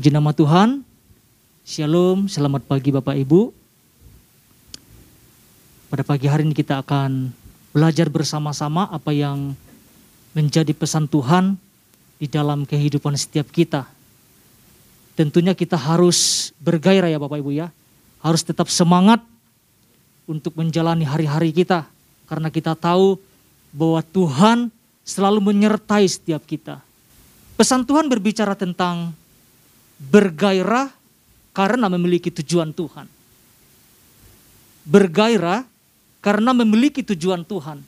Puji 0.00 0.16
nama 0.16 0.32
Tuhan. 0.32 0.80
Shalom, 1.60 2.24
selamat 2.24 2.64
pagi 2.64 2.88
Bapak 2.88 3.20
Ibu. 3.20 3.52
Pada 5.92 6.00
pagi 6.08 6.24
hari 6.24 6.48
ini 6.48 6.56
kita 6.56 6.80
akan 6.80 7.28
belajar 7.76 8.08
bersama-sama 8.08 8.88
apa 8.88 9.12
yang 9.12 9.52
menjadi 10.32 10.72
pesan 10.72 11.04
Tuhan 11.04 11.60
di 12.16 12.32
dalam 12.32 12.64
kehidupan 12.64 13.12
setiap 13.12 13.52
kita. 13.52 13.92
Tentunya 15.20 15.52
kita 15.52 15.76
harus 15.76 16.48
bergairah 16.64 17.12
ya 17.12 17.20
Bapak 17.20 17.36
Ibu 17.44 17.52
ya. 17.52 17.68
Harus 18.24 18.40
tetap 18.40 18.72
semangat 18.72 19.20
untuk 20.24 20.56
menjalani 20.56 21.04
hari-hari 21.04 21.52
kita. 21.52 21.84
Karena 22.24 22.48
kita 22.48 22.72
tahu 22.72 23.20
bahwa 23.68 24.00
Tuhan 24.00 24.72
selalu 25.04 25.44
menyertai 25.44 26.08
setiap 26.08 26.40
kita. 26.48 26.80
Pesan 27.60 27.84
Tuhan 27.84 28.08
berbicara 28.08 28.56
tentang 28.56 29.19
bergairah 30.00 30.88
karena 31.52 31.92
memiliki 31.92 32.32
tujuan 32.32 32.72
Tuhan. 32.72 33.04
Bergairah 34.88 35.68
karena 36.24 36.56
memiliki 36.56 37.04
tujuan 37.04 37.44
Tuhan. 37.44 37.84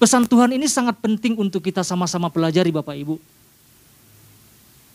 Pesan 0.00 0.24
Tuhan 0.24 0.54
ini 0.56 0.64
sangat 0.70 0.96
penting 1.02 1.36
untuk 1.36 1.60
kita 1.60 1.84
sama-sama 1.84 2.32
pelajari 2.32 2.72
Bapak 2.72 2.96
Ibu. 2.96 3.20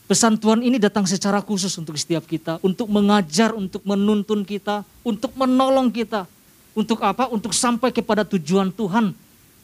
Pesan 0.07 0.35
Tuhan 0.35 0.63
ini 0.63 0.81
datang 0.81 1.07
secara 1.07 1.39
khusus 1.39 1.71
untuk 1.79 1.95
setiap 1.95 2.23
kita, 2.27 2.59
untuk 2.63 2.87
mengajar, 2.91 3.55
untuk 3.55 3.83
menuntun 3.87 4.43
kita, 4.43 4.81
untuk 5.05 5.31
menolong 5.37 5.93
kita. 5.93 6.25
Untuk 6.73 7.05
apa? 7.05 7.29
Untuk 7.29 7.53
sampai 7.53 7.93
kepada 7.93 8.25
tujuan 8.25 8.73
Tuhan 8.73 9.13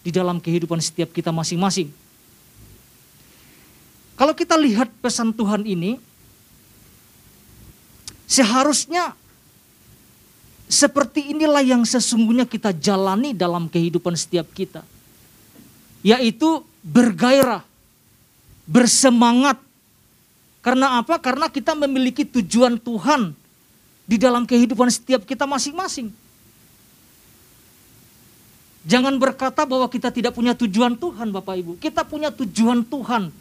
di 0.05 0.13
dalam 0.13 0.37
kehidupan 0.37 0.77
setiap 0.77 1.09
kita 1.09 1.33
masing-masing. 1.33 1.89
Kalau 4.13 4.35
kita 4.35 4.59
lihat 4.59 4.91
pesan 5.01 5.33
Tuhan 5.33 5.65
ini, 5.65 5.97
Seharusnya 8.29 9.17
seperti 10.69 11.33
inilah 11.33 11.65
yang 11.65 11.81
sesungguhnya 11.81 12.45
kita 12.45 12.69
jalani 12.77 13.33
dalam 13.33 13.65
kehidupan 13.65 14.13
setiap 14.13 14.45
kita. 14.53 14.85
Yaitu 16.05 16.61
bergairah, 16.85 17.65
bersemangat. 18.69 19.57
Karena 20.61 21.01
apa? 21.01 21.17
Karena 21.17 21.49
kita 21.49 21.73
memiliki 21.73 22.21
tujuan 22.21 22.77
Tuhan 22.77 23.33
di 24.05 24.21
dalam 24.21 24.45
kehidupan 24.45 24.93
setiap 24.93 25.25
kita 25.25 25.49
masing-masing. 25.49 26.13
Jangan 28.85 29.17
berkata 29.17 29.65
bahwa 29.65 29.89
kita 29.89 30.13
tidak 30.13 30.37
punya 30.37 30.53
tujuan 30.53 30.93
Tuhan 30.93 31.33
Bapak 31.33 31.55
Ibu. 31.65 31.71
Kita 31.81 32.05
punya 32.05 32.29
tujuan 32.29 32.85
Tuhan 32.85 33.33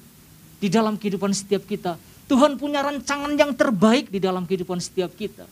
di 0.58 0.68
dalam 0.72 0.96
kehidupan 0.96 1.30
setiap 1.36 1.68
kita. 1.68 2.00
Tuhan 2.28 2.60
punya 2.60 2.84
rancangan 2.84 3.32
yang 3.32 3.56
terbaik 3.56 4.12
di 4.12 4.20
dalam 4.20 4.44
kehidupan 4.44 4.76
setiap 4.78 5.16
kita. 5.16 5.48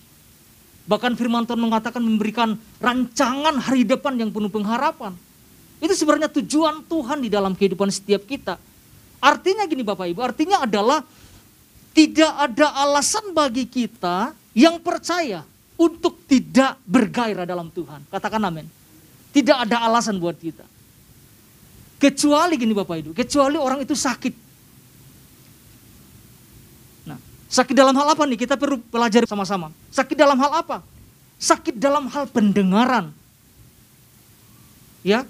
Bahkan 0.87 1.19
firman 1.19 1.49
Tuhan 1.49 1.59
mengatakan 1.59 1.99
memberikan 1.99 2.55
rancangan 2.79 3.59
hari 3.59 3.83
depan 3.83 4.15
yang 4.21 4.31
penuh 4.31 4.53
pengharapan. 4.53 5.17
Itu 5.83 5.97
sebenarnya 5.97 6.31
tujuan 6.31 6.87
Tuhan 6.87 7.25
di 7.25 7.33
dalam 7.33 7.57
kehidupan 7.57 7.91
setiap 7.91 8.23
kita. 8.29 8.61
Artinya 9.19 9.67
gini 9.67 9.83
Bapak 9.83 10.07
Ibu, 10.13 10.21
artinya 10.23 10.63
adalah 10.63 11.03
tidak 11.97 12.33
ada 12.37 12.77
alasan 12.87 13.33
bagi 13.33 13.65
kita 13.67 14.37
yang 14.53 14.79
percaya 14.79 15.43
untuk 15.81 16.23
tidak 16.29 16.77
bergairah 16.85 17.49
dalam 17.49 17.73
Tuhan. 17.73 18.05
Katakan 18.13 18.41
amin. 18.47 18.69
Tidak 19.33 19.57
ada 19.69 19.85
alasan 19.85 20.17
buat 20.17 20.37
kita. 20.37 20.65
Kecuali 21.97 22.55
gini 22.61 22.77
Bapak 22.77 22.97
Ibu, 23.01 23.11
kecuali 23.17 23.57
orang 23.57 23.83
itu 23.83 23.97
sakit. 23.97 24.46
Sakit 27.47 27.75
dalam 27.79 27.95
hal 27.95 28.07
apa 28.11 28.23
nih? 28.27 28.39
Kita 28.43 28.59
perlu 28.59 28.83
pelajari 28.91 29.27
sama-sama. 29.31 29.71
Sakit 29.95 30.19
dalam 30.19 30.35
hal 30.39 30.67
apa? 30.67 30.83
Sakit 31.39 31.79
dalam 31.79 32.11
hal 32.11 32.27
pendengaran. 32.27 33.15
Ya, 35.07 35.23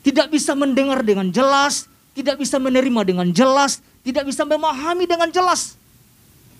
tidak 0.00 0.32
bisa 0.32 0.56
mendengar 0.56 1.04
dengan 1.04 1.28
jelas, 1.28 1.84
tidak 2.16 2.40
bisa 2.40 2.56
menerima 2.56 3.00
dengan 3.04 3.28
jelas, 3.28 3.84
tidak 4.00 4.24
bisa 4.24 4.48
memahami 4.48 5.04
dengan 5.04 5.28
jelas. 5.28 5.76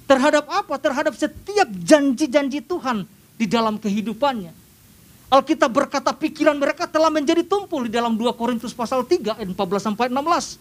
Terhadap 0.04 0.44
apa? 0.52 0.76
Terhadap 0.76 1.16
setiap 1.16 1.68
janji-janji 1.80 2.60
Tuhan 2.60 3.08
di 3.40 3.48
dalam 3.48 3.80
kehidupannya. 3.80 4.52
Alkitab 5.28 5.68
berkata 5.68 6.12
pikiran 6.12 6.56
mereka 6.56 6.88
telah 6.88 7.12
menjadi 7.12 7.44
tumpul 7.44 7.84
di 7.88 7.92
dalam 7.92 8.16
2 8.16 8.32
Korintus 8.36 8.72
pasal 8.72 9.04
3 9.04 9.40
ayat 9.40 9.48
14 9.48 9.88
sampai 9.92 10.08
16. 10.12 10.60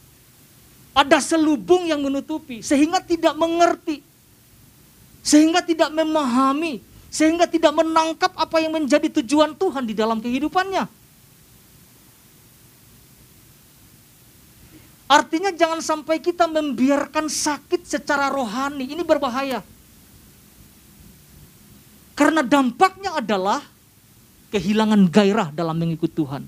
Ada 0.95 1.19
selubung 1.23 1.87
yang 1.87 2.03
menutupi 2.03 2.59
sehingga 2.63 2.99
tidak 3.03 3.35
mengerti 3.35 4.06
sehingga 5.27 5.59
tidak 5.59 5.91
memahami, 5.91 6.79
sehingga 7.11 7.43
tidak 7.51 7.75
menangkap 7.75 8.31
apa 8.39 8.63
yang 8.63 8.71
menjadi 8.71 9.11
tujuan 9.19 9.59
Tuhan 9.59 9.83
di 9.83 9.91
dalam 9.91 10.23
kehidupannya. 10.23 10.87
Artinya 15.07 15.51
jangan 15.51 15.83
sampai 15.83 16.23
kita 16.23 16.47
membiarkan 16.47 17.27
sakit 17.27 17.83
secara 17.83 18.31
rohani, 18.31 18.87
ini 18.87 19.03
berbahaya. 19.03 19.59
Karena 22.15 22.39
dampaknya 22.39 23.19
adalah 23.19 23.59
kehilangan 24.51 25.11
gairah 25.11 25.51
dalam 25.51 25.75
mengikut 25.75 26.11
Tuhan. 26.11 26.43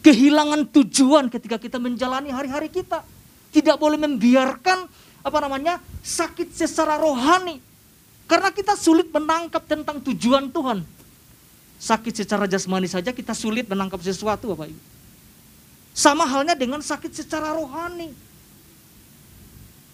Kehilangan 0.00 0.70
tujuan 0.70 1.28
ketika 1.28 1.58
kita 1.58 1.76
menjalani 1.82 2.30
hari-hari 2.30 2.70
kita. 2.70 3.02
Tidak 3.50 3.76
boleh 3.76 3.98
membiarkan 3.98 4.86
apa 5.20 5.38
namanya 5.40 5.78
sakit 6.00 6.56
secara 6.56 6.96
rohani 6.96 7.60
karena 8.30 8.54
kita 8.54 8.78
sulit 8.78 9.10
menangkap 9.10 9.66
tentang 9.66 9.98
tujuan 9.98 10.46
Tuhan. 10.54 10.86
Sakit 11.82 12.22
secara 12.22 12.46
jasmani 12.46 12.86
saja 12.86 13.10
kita 13.10 13.34
sulit 13.34 13.66
menangkap 13.66 13.98
sesuatu 13.98 14.54
Bapak 14.54 14.70
Ibu. 14.70 14.80
Sama 15.90 16.22
halnya 16.22 16.54
dengan 16.54 16.78
sakit 16.78 17.10
secara 17.10 17.50
rohani. 17.50 18.14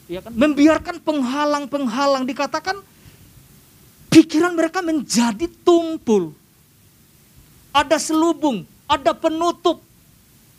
Ya 0.05 0.21
kan? 0.21 0.37
Membiarkan 0.37 1.01
penghalang-penghalang 1.01 2.29
dikatakan 2.29 2.77
pikiran 4.13 4.53
mereka 4.53 4.85
menjadi 4.85 5.49
tumpul. 5.65 6.37
Ada 7.73 7.97
selubung, 7.97 8.69
ada 8.85 9.17
penutup. 9.17 9.81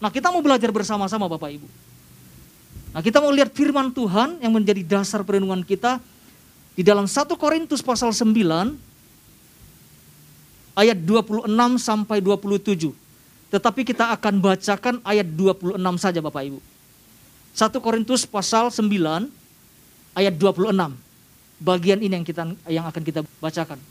Nah, 0.01 0.09
kita 0.09 0.33
mau 0.33 0.41
belajar 0.41 0.73
bersama-sama 0.73 1.29
Bapak 1.29 1.53
Ibu. 1.61 1.67
Nah 2.95 3.01
kita 3.03 3.19
mau 3.19 3.31
lihat 3.33 3.51
firman 3.51 3.91
Tuhan 3.91 4.39
yang 4.39 4.53
menjadi 4.55 4.81
dasar 4.85 5.21
perenungan 5.25 5.61
kita 5.65 5.99
di 6.77 6.85
dalam 6.85 7.09
1 7.09 7.25
Korintus 7.35 7.81
pasal 7.81 8.13
9 8.13 8.31
ayat 10.77 10.97
26 11.01 11.49
sampai 11.81 12.21
27. 12.21 12.93
Tetapi 13.49 13.81
kita 13.87 14.13
akan 14.13 14.33
bacakan 14.43 14.95
ayat 15.01 15.25
26 15.25 15.79
saja 15.97 16.19
Bapak 16.21 16.43
Ibu. 16.45 16.59
1 17.57 17.81
Korintus 17.81 18.29
pasal 18.29 18.69
9 18.69 18.85
ayat 20.13 20.33
26. 20.37 20.69
Bagian 21.57 21.97
ini 21.97 22.13
yang 22.13 22.25
kita 22.27 22.43
yang 22.69 22.85
akan 22.85 23.01
kita 23.01 23.25
bacakan. 23.41 23.81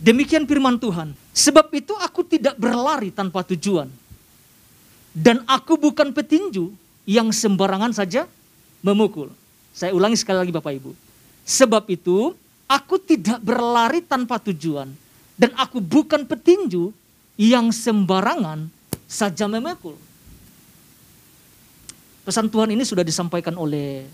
Demikian 0.00 0.48
firman 0.48 0.80
Tuhan. 0.80 1.12
Sebab 1.36 1.68
itu 1.76 1.92
aku 1.98 2.24
tidak 2.24 2.56
berlari 2.56 3.12
tanpa 3.12 3.44
tujuan. 3.44 3.90
Dan 5.12 5.44
aku 5.44 5.76
bukan 5.76 6.14
petinju 6.14 6.87
yang 7.08 7.32
sembarangan 7.32 7.96
saja 7.96 8.28
memukul. 8.84 9.32
Saya 9.72 9.96
ulangi 9.96 10.20
sekali 10.20 10.44
lagi 10.44 10.52
Bapak 10.52 10.76
Ibu. 10.76 10.92
Sebab 11.48 11.88
itu 11.88 12.36
aku 12.68 13.00
tidak 13.00 13.40
berlari 13.40 14.04
tanpa 14.04 14.36
tujuan 14.36 14.92
dan 15.40 15.50
aku 15.56 15.80
bukan 15.80 16.28
petinju 16.28 16.92
yang 17.40 17.72
sembarangan 17.72 18.68
saja 19.08 19.48
memukul. 19.48 19.96
Pesan 22.28 22.52
Tuhan 22.52 22.76
ini 22.76 22.84
sudah 22.84 23.00
disampaikan 23.00 23.56
oleh 23.56 24.04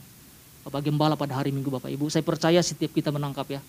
Bapak 0.62 0.86
Gembala 0.86 1.18
pada 1.18 1.34
hari 1.34 1.50
Minggu 1.50 1.74
Bapak 1.74 1.90
Ibu. 1.90 2.06
Saya 2.06 2.22
percaya 2.22 2.62
setiap 2.62 2.94
kita 2.94 3.10
menangkap 3.10 3.58
ya. 3.58 3.60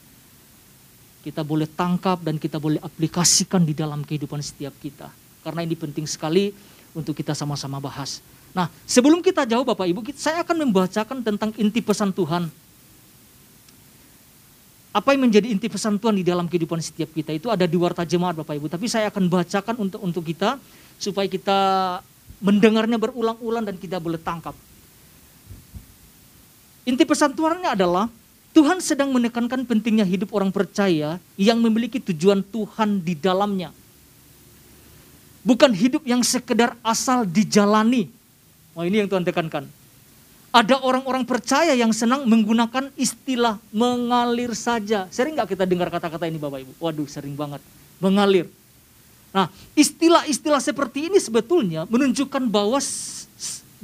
Kita 1.26 1.42
boleh 1.42 1.66
tangkap 1.66 2.22
dan 2.22 2.38
kita 2.38 2.62
boleh 2.62 2.78
aplikasikan 2.86 3.66
di 3.66 3.74
dalam 3.74 4.06
kehidupan 4.06 4.38
setiap 4.46 4.78
kita. 4.78 5.10
Karena 5.42 5.66
ini 5.66 5.74
penting 5.74 6.06
sekali 6.06 6.54
untuk 6.94 7.18
kita 7.18 7.34
sama-sama 7.34 7.82
bahas. 7.82 8.22
Nah, 8.56 8.72
sebelum 8.88 9.20
kita 9.20 9.44
jauh 9.44 9.68
Bapak 9.68 9.84
Ibu, 9.84 10.00
saya 10.16 10.40
akan 10.40 10.64
membacakan 10.64 11.20
tentang 11.20 11.52
inti 11.60 11.84
pesan 11.84 12.16
Tuhan. 12.16 12.48
Apa 14.96 15.12
yang 15.12 15.28
menjadi 15.28 15.52
inti 15.52 15.68
pesan 15.68 16.00
Tuhan 16.00 16.16
di 16.16 16.24
dalam 16.24 16.48
kehidupan 16.48 16.80
setiap 16.80 17.12
kita 17.12 17.36
itu 17.36 17.52
ada 17.52 17.68
di 17.68 17.76
warta 17.76 18.08
jemaat 18.08 18.40
Bapak 18.40 18.56
Ibu. 18.56 18.72
Tapi 18.72 18.88
saya 18.88 19.12
akan 19.12 19.28
bacakan 19.28 19.76
untuk 19.76 20.00
untuk 20.00 20.24
kita 20.24 20.56
supaya 20.96 21.28
kita 21.28 21.60
mendengarnya 22.40 22.96
berulang-ulang 22.96 23.68
dan 23.68 23.76
kita 23.76 24.00
boleh 24.00 24.16
tangkap. 24.24 24.56
Inti 26.88 27.04
pesan 27.04 27.36
Tuhannya 27.36 27.76
adalah 27.76 28.08
Tuhan 28.56 28.80
sedang 28.80 29.12
menekankan 29.12 29.68
pentingnya 29.68 30.08
hidup 30.08 30.32
orang 30.32 30.48
percaya 30.48 31.20
yang 31.36 31.60
memiliki 31.60 32.00
tujuan 32.00 32.40
Tuhan 32.40 33.04
di 33.04 33.20
dalamnya. 33.20 33.76
Bukan 35.44 35.76
hidup 35.76 36.08
yang 36.08 36.24
sekedar 36.24 36.72
asal 36.80 37.28
dijalani, 37.28 38.08
Wah 38.76 38.84
ini 38.84 39.00
yang 39.00 39.08
Tuhan 39.08 39.24
tekankan. 39.24 39.66
Ada 40.52 40.84
orang-orang 40.84 41.24
percaya 41.24 41.72
yang 41.76 41.92
senang 41.96 42.28
menggunakan 42.28 42.92
istilah 43.00 43.60
mengalir 43.72 44.52
saja. 44.56 45.08
Sering 45.12 45.36
nggak 45.36 45.56
kita 45.56 45.64
dengar 45.64 45.88
kata-kata 45.88 46.28
ini 46.28 46.40
Bapak 46.40 46.64
Ibu? 46.64 46.72
Waduh 46.80 47.08
sering 47.08 47.36
banget. 47.36 47.64
Mengalir. 48.04 48.52
Nah 49.32 49.52
istilah-istilah 49.76 50.60
seperti 50.60 51.12
ini 51.12 51.20
sebetulnya 51.20 51.88
menunjukkan 51.88 52.52
bahwa 52.52 52.80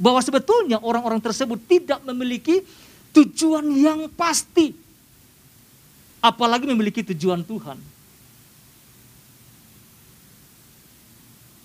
bahwa 0.00 0.20
sebetulnya 0.24 0.80
orang-orang 0.80 1.20
tersebut 1.20 1.60
tidak 1.68 2.00
memiliki 2.08 2.64
tujuan 3.16 3.64
yang 3.72 4.08
pasti. 4.12 4.76
Apalagi 6.24 6.68
memiliki 6.68 7.04
tujuan 7.04 7.44
Tuhan. 7.44 7.76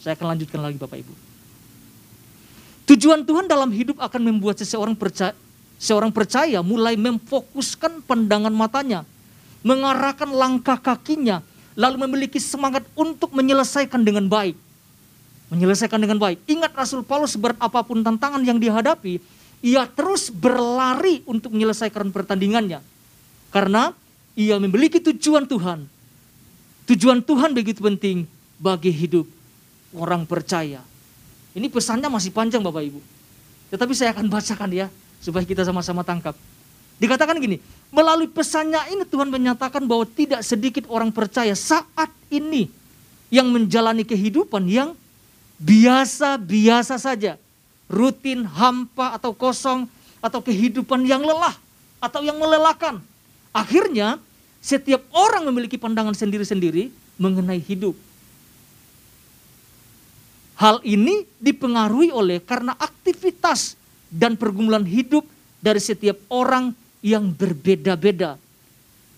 Saya 0.03 0.15
akan 0.15 0.35
lanjutkan 0.35 0.59
lagi 0.63 0.79
Bapak 0.79 0.99
Ibu. 1.03 1.26
Tujuan 2.87 3.27
Tuhan 3.27 3.51
dalam 3.51 3.67
hidup 3.75 3.99
akan 3.99 4.21
membuat 4.31 4.63
seseorang 4.63 4.95
percaya, 4.95 5.35
seorang 5.75 6.07
percaya 6.07 6.63
mulai 6.63 6.95
memfokuskan 6.95 7.99
pandangan 8.07 8.55
matanya, 8.55 9.03
mengarahkan 9.59 10.31
langkah 10.31 10.79
kakinya, 10.79 11.43
lalu 11.75 12.07
memiliki 12.07 12.39
semangat 12.39 12.87
untuk 12.95 13.35
menyelesaikan 13.35 14.07
dengan 14.07 14.31
baik. 14.31 14.55
Menyelesaikan 15.51 15.99
dengan 15.99 16.15
baik. 16.15 16.47
Ingat 16.47 16.71
Rasul 16.71 17.03
Paulus 17.03 17.35
berat 17.35 17.59
apa 17.59 17.83
pun 17.83 17.99
tantangan 17.99 18.39
yang 18.47 18.55
dihadapi, 18.55 19.19
ia 19.59 19.83
terus 19.83 20.31
berlari 20.31 21.27
untuk 21.27 21.51
menyelesaikan 21.51 22.07
pertandingannya. 22.15 22.79
Karena 23.51 23.91
ia 24.31 24.55
memiliki 24.63 25.03
tujuan 25.03 25.43
Tuhan. 25.43 25.91
Tujuan 26.87 27.19
Tuhan 27.19 27.51
begitu 27.51 27.83
penting 27.83 28.23
bagi 28.63 28.95
hidup 28.95 29.27
orang 29.91 30.23
percaya. 30.23 30.79
Ini 31.57 31.73
pesannya 31.73 32.05
masih 32.05 32.29
panjang 32.29 32.61
Bapak 32.61 32.85
Ibu. 32.85 33.01
Tetapi 33.73 33.93
saya 33.97 34.13
akan 34.13 34.29
bacakan 34.29 34.69
ya, 34.69 34.87
supaya 35.17 35.41
kita 35.41 35.65
sama-sama 35.65 36.05
tangkap. 36.05 36.37
Dikatakan 37.01 37.41
gini, 37.41 37.57
melalui 37.89 38.29
pesannya 38.29 38.77
ini 38.93 39.01
Tuhan 39.09 39.33
menyatakan 39.33 39.81
bahwa 39.89 40.05
tidak 40.05 40.45
sedikit 40.45 40.85
orang 40.85 41.09
percaya 41.09 41.57
saat 41.57 42.13
ini 42.29 42.69
yang 43.33 43.49
menjalani 43.49 44.05
kehidupan 44.05 44.69
yang 44.69 44.93
biasa-biasa 45.57 47.01
saja. 47.01 47.41
Rutin, 47.89 48.45
hampa 48.45 49.17
atau 49.17 49.33
kosong, 49.33 49.89
atau 50.21 50.39
kehidupan 50.45 51.09
yang 51.09 51.25
lelah, 51.25 51.57
atau 51.97 52.21
yang 52.21 52.37
melelahkan. 52.37 53.01
Akhirnya, 53.49 54.21
setiap 54.61 55.01
orang 55.09 55.41
memiliki 55.49 55.81
pandangan 55.81 56.13
sendiri-sendiri 56.13 56.93
mengenai 57.17 57.57
hidup. 57.57 57.97
Hal 60.57 60.81
ini 60.81 61.21
dipengaruhi 61.37 62.09
oleh 62.09 62.41
karena 62.41 62.73
aktivitas 62.73 63.77
dan 64.09 64.33
pergumulan 64.33 64.81
hidup 64.81 65.21
dari 65.61 65.77
setiap 65.77 66.17
orang 66.33 66.73
yang 67.05 67.29
berbeda-beda. 67.29 68.41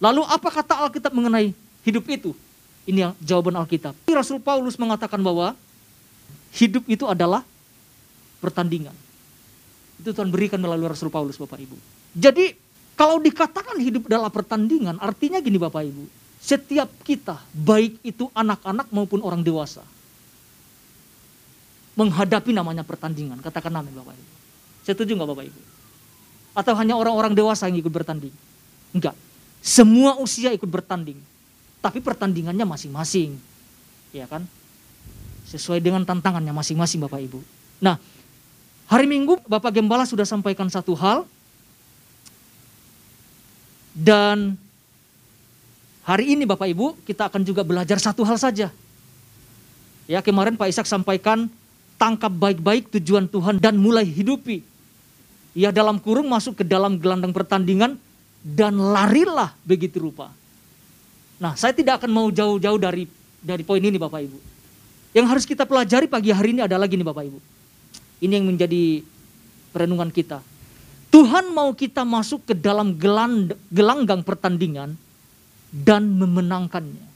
Lalu 0.03 0.23
apa 0.27 0.51
kata 0.51 0.83
Alkitab 0.83 1.15
mengenai 1.15 1.55
hidup 1.87 2.03
itu? 2.11 2.35
Ini 2.83 3.07
yang 3.07 3.13
jawaban 3.23 3.55
Alkitab. 3.55 3.95
Rasul 4.11 4.43
Paulus 4.43 4.75
mengatakan 4.75 5.19
bahwa 5.23 5.55
hidup 6.55 6.83
itu 6.91 7.07
adalah 7.07 7.45
pertandingan. 8.43 8.95
Itu 9.99 10.15
Tuhan 10.15 10.31
berikan 10.31 10.59
melalui 10.59 10.87
Rasul 10.87 11.11
Paulus 11.11 11.35
Bapak 11.35 11.59
Ibu. 11.59 11.75
Jadi 12.15 12.55
kalau 12.99 13.19
dikatakan 13.19 13.79
hidup 13.79 14.11
adalah 14.11 14.27
pertandingan, 14.27 14.99
artinya 14.99 15.39
gini 15.39 15.55
Bapak 15.55 15.87
Ibu. 15.87 16.03
Setiap 16.39 16.87
kita, 17.03 17.39
baik 17.51 17.99
itu 18.03 18.31
anak-anak 18.31 18.91
maupun 18.95 19.19
orang 19.23 19.43
dewasa, 19.43 19.83
menghadapi 21.99 22.55
namanya 22.55 22.87
pertandingan. 22.87 23.43
Katakan 23.43 23.75
amin 23.75 23.91
Bapak 23.91 24.15
Ibu. 24.15 24.31
Setuju 24.87 25.11
nggak 25.19 25.29
Bapak 25.35 25.45
Ibu? 25.51 25.61
Atau 26.55 26.73
hanya 26.79 26.95
orang-orang 26.95 27.35
dewasa 27.35 27.67
yang 27.67 27.83
ikut 27.83 27.91
bertanding? 27.91 28.31
Enggak. 28.95 29.13
Semua 29.59 30.15
usia 30.15 30.55
ikut 30.55 30.71
bertanding. 30.71 31.19
Tapi 31.83 31.99
pertandingannya 31.99 32.63
masing-masing. 32.63 33.35
Ya 34.15 34.23
kan? 34.31 34.47
Sesuai 35.51 35.83
dengan 35.83 36.07
tantangannya 36.07 36.55
masing-masing 36.55 37.03
Bapak 37.03 37.19
Ibu. 37.19 37.43
Nah, 37.83 37.99
hari 38.87 39.05
Minggu 39.05 39.43
Bapak 39.43 39.75
Gembala 39.75 40.07
sudah 40.07 40.23
sampaikan 40.23 40.71
satu 40.71 40.95
hal. 40.95 41.27
Dan 43.91 44.55
hari 46.07 46.39
ini 46.39 46.47
Bapak 46.47 46.71
Ibu 46.71 47.03
kita 47.03 47.27
akan 47.27 47.43
juga 47.43 47.67
belajar 47.67 47.99
satu 47.99 48.23
hal 48.23 48.39
saja. 48.39 48.71
Ya 50.07 50.19
kemarin 50.23 50.55
Pak 50.55 50.71
Ishak 50.71 50.87
sampaikan 50.87 51.51
tangkap 51.99 52.31
baik-baik 52.31 52.87
tujuan 52.95 53.27
Tuhan 53.27 53.59
dan 53.59 53.75
mulai 53.75 54.07
hidupi. 54.07 54.63
Ia 55.53 55.75
dalam 55.75 55.99
kurung 55.99 56.31
masuk 56.31 56.63
ke 56.63 56.63
dalam 56.63 56.95
gelandang 56.95 57.35
pertandingan 57.35 57.99
dan 58.39 58.79
larilah 58.79 59.51
begitu 59.67 59.99
rupa. 59.99 60.31
Nah, 61.43 61.59
saya 61.59 61.75
tidak 61.75 61.99
akan 61.99 62.11
mau 62.11 62.27
jauh-jauh 62.31 62.79
dari 62.79 63.03
dari 63.43 63.63
poin 63.67 63.83
ini 63.83 63.99
Bapak 63.99 64.23
Ibu. 64.23 64.39
Yang 65.11 65.25
harus 65.27 65.43
kita 65.43 65.67
pelajari 65.67 66.07
pagi 66.07 66.31
hari 66.31 66.55
ini 66.55 66.63
adalah 66.63 66.87
gini 66.87 67.03
Bapak 67.03 67.27
Ibu. 67.27 67.39
Ini 68.23 68.39
yang 68.39 68.47
menjadi 68.47 69.03
perenungan 69.75 70.11
kita. 70.11 70.39
Tuhan 71.09 71.49
mau 71.49 71.73
kita 71.73 72.05
masuk 72.05 72.45
ke 72.45 72.53
dalam 72.53 72.93
geland, 72.93 73.57
gelanggang 73.73 74.21
pertandingan 74.21 74.93
dan 75.73 76.05
memenangkannya. 76.13 77.08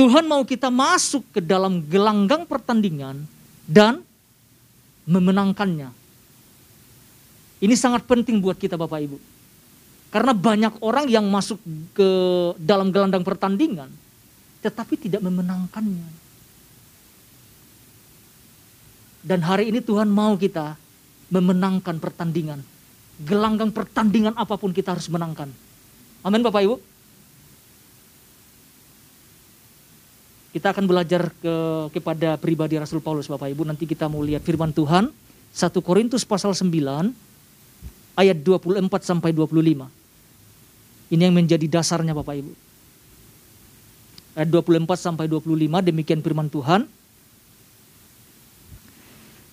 Tuhan 0.00 0.24
mau 0.24 0.40
kita 0.48 0.72
masuk 0.72 1.20
ke 1.28 1.44
dalam 1.44 1.84
gelanggang 1.84 2.48
pertandingan 2.48 3.20
dan 3.68 4.00
memenangkannya. 5.04 5.92
Ini 7.60 7.76
sangat 7.76 8.08
penting 8.08 8.40
buat 8.40 8.56
kita 8.56 8.80
Bapak 8.80 8.96
Ibu. 8.96 9.20
Karena 10.08 10.32
banyak 10.32 10.80
orang 10.80 11.04
yang 11.04 11.28
masuk 11.28 11.60
ke 11.92 12.10
dalam 12.56 12.88
gelanggang 12.88 13.20
pertandingan 13.20 13.92
tetapi 14.64 14.96
tidak 14.96 15.20
memenangkannya. 15.20 16.08
Dan 19.20 19.44
hari 19.44 19.68
ini 19.68 19.84
Tuhan 19.84 20.08
mau 20.08 20.32
kita 20.40 20.80
memenangkan 21.28 22.00
pertandingan. 22.00 22.64
Gelanggang 23.20 23.68
pertandingan 23.68 24.32
apa 24.32 24.56
pun 24.56 24.72
kita 24.72 24.96
harus 24.96 25.12
menangkan. 25.12 25.52
Amin 26.24 26.40
Bapak 26.40 26.64
Ibu. 26.64 26.89
Kita 30.50 30.74
akan 30.74 30.84
belajar 30.90 31.30
ke, 31.38 31.54
kepada 31.94 32.34
pribadi 32.34 32.74
Rasul 32.74 32.98
Paulus 32.98 33.30
Bapak 33.30 33.54
Ibu. 33.54 33.62
Nanti 33.62 33.86
kita 33.86 34.10
mau 34.10 34.18
lihat 34.18 34.42
firman 34.42 34.74
Tuhan. 34.74 35.14
1 35.54 35.70
Korintus 35.78 36.26
pasal 36.26 36.54
9 36.54 36.66
ayat 38.18 38.38
24 38.42 38.82
sampai 39.06 39.30
25. 39.30 39.86
Ini 41.10 41.22
yang 41.22 41.34
menjadi 41.34 41.66
dasarnya 41.70 42.14
Bapak 42.18 42.34
Ibu. 42.42 42.52
Ayat 44.34 44.50
24 44.50 44.90
sampai 44.98 45.30
25 45.30 45.86
demikian 45.86 46.18
firman 46.18 46.50
Tuhan. 46.50 46.86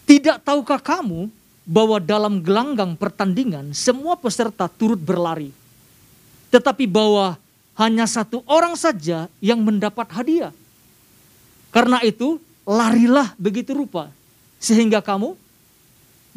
Tidak 0.10 0.42
tahukah 0.42 0.82
kamu 0.82 1.30
bahwa 1.68 2.02
dalam 2.02 2.40
gelanggang 2.42 2.98
pertandingan 2.98 3.70
semua 3.76 4.18
peserta 4.18 4.66
turut 4.66 4.98
berlari. 4.98 5.54
Tetapi 6.50 6.90
bahwa 6.90 7.36
hanya 7.78 8.10
satu 8.10 8.42
orang 8.50 8.74
saja 8.74 9.30
yang 9.38 9.62
mendapat 9.62 10.10
hadiah. 10.10 10.50
Karena 11.72 12.02
itu 12.04 12.40
larilah 12.68 13.32
begitu 13.40 13.72
rupa 13.72 14.12
sehingga 14.58 15.00
kamu 15.00 15.38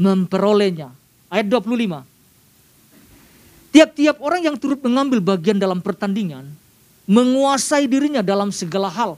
memperolehnya. 0.01 0.93
Ayat 1.31 1.47
25. 1.47 2.03
Tiap-tiap 3.71 4.17
orang 4.19 4.51
yang 4.51 4.57
turut 4.59 4.83
mengambil 4.83 5.23
bagian 5.23 5.55
dalam 5.55 5.79
pertandingan 5.79 6.51
menguasai 7.11 7.87
dirinya 7.91 8.23
dalam 8.23 8.51
segala 8.55 8.91
hal. 8.91 9.15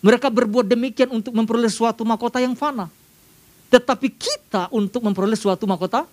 Mereka 0.00 0.28
berbuat 0.32 0.68
demikian 0.68 1.10
untuk 1.12 1.32
memperoleh 1.36 1.72
suatu 1.72 2.04
mahkota 2.04 2.40
yang 2.40 2.56
fana. 2.56 2.88
Tetapi 3.68 4.08
kita 4.08 4.72
untuk 4.72 5.04
memperoleh 5.04 5.36
suatu 5.36 5.68
mahkota 5.68 6.08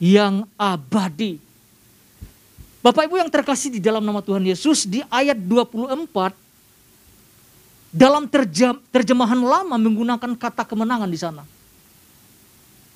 yang 0.00 0.48
abadi. 0.56 1.36
Bapak 2.82 3.06
Ibu 3.06 3.20
yang 3.20 3.30
terkasih 3.30 3.78
di 3.78 3.80
dalam 3.82 4.02
nama 4.02 4.18
Tuhan 4.18 4.42
Yesus 4.42 4.88
di 4.88 5.04
ayat 5.06 5.38
24 5.38 6.41
dalam 7.92 8.24
terjemahan 8.88 9.36
lama 9.36 9.76
menggunakan 9.76 10.32
kata 10.32 10.64
kemenangan 10.64 11.06
di 11.12 11.20
sana. 11.20 11.44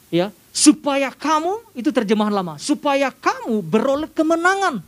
Ya, 0.09 0.33
supaya 0.55 1.13
kamu 1.13 1.77
itu 1.77 1.93
terjemahan 1.93 2.33
lama, 2.33 2.57
supaya 2.57 3.13
kamu 3.13 3.61
beroleh 3.61 4.09
kemenangan. 4.09 4.81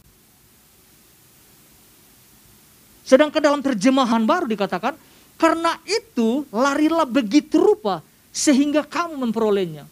Sedangkan 3.04 3.42
dalam 3.42 3.60
terjemahan 3.60 4.24
baru 4.24 4.48
dikatakan, 4.48 4.96
karena 5.36 5.76
itu 5.84 6.48
larilah 6.48 7.04
begitu 7.04 7.60
rupa 7.60 8.00
sehingga 8.32 8.86
kamu 8.86 9.28
memperolehnya. 9.28 9.84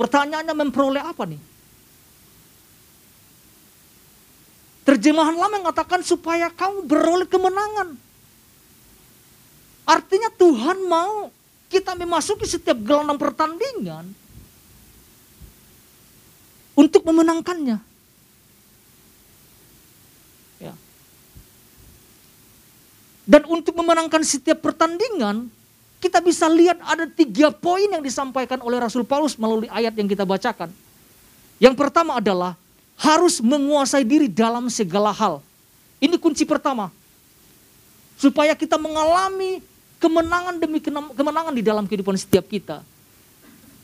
Pertanyaannya 0.00 0.54
memperoleh 0.56 1.02
apa 1.04 1.28
nih? 1.28 1.40
Terjemahan 4.80 5.36
lama 5.36 5.60
mengatakan 5.60 6.00
supaya 6.00 6.48
kamu 6.48 6.88
beroleh 6.88 7.28
kemenangan. 7.28 7.94
Artinya 9.90 10.30
Tuhan 10.30 10.86
mau 10.86 11.34
kita 11.66 11.98
memasuki 11.98 12.46
setiap 12.46 12.78
gelandang 12.78 13.18
pertandingan 13.18 14.06
untuk 16.78 17.02
memenangkannya. 17.02 17.82
Ya. 20.62 20.74
Dan 23.26 23.42
untuk 23.50 23.74
memenangkan 23.74 24.22
setiap 24.22 24.62
pertandingan, 24.62 25.50
kita 25.98 26.22
bisa 26.22 26.46
lihat 26.46 26.78
ada 26.86 27.10
tiga 27.10 27.50
poin 27.50 27.90
yang 27.90 28.02
disampaikan 28.02 28.62
oleh 28.62 28.78
Rasul 28.78 29.02
Paulus 29.02 29.34
melalui 29.34 29.66
ayat 29.74 29.90
yang 29.98 30.06
kita 30.06 30.22
bacakan. 30.22 30.70
Yang 31.58 31.74
pertama 31.74 32.22
adalah 32.22 32.54
harus 32.94 33.42
menguasai 33.42 34.06
diri 34.06 34.30
dalam 34.30 34.70
segala 34.70 35.10
hal. 35.10 35.42
Ini 35.98 36.14
kunci 36.14 36.46
pertama. 36.46 36.94
Supaya 38.16 38.52
kita 38.54 38.76
mengalami 38.78 39.69
kemenangan 40.00 40.56
demi 40.56 40.80
kemenangan 41.14 41.52
di 41.52 41.60
dalam 41.60 41.84
kehidupan 41.84 42.16
setiap 42.16 42.48
kita. 42.48 42.80